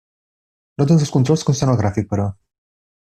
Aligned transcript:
No 0.81 0.87
tots 0.91 1.05
els 1.07 1.13
controls 1.17 1.45
consten 1.51 1.73
al 1.75 1.81
gràfic, 1.83 2.09
però. 2.15 2.27